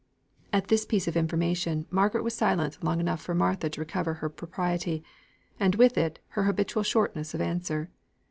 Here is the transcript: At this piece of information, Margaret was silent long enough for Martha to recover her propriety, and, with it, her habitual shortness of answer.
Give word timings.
At 0.51 0.69
this 0.69 0.83
piece 0.83 1.07
of 1.07 1.15
information, 1.15 1.85
Margaret 1.91 2.23
was 2.23 2.33
silent 2.33 2.83
long 2.83 2.99
enough 2.99 3.21
for 3.21 3.35
Martha 3.35 3.69
to 3.69 3.79
recover 3.81 4.15
her 4.15 4.29
propriety, 4.29 5.03
and, 5.59 5.75
with 5.75 5.95
it, 5.95 6.17
her 6.29 6.45
habitual 6.45 6.81
shortness 6.81 7.35
of 7.35 7.39
answer. 7.41 7.91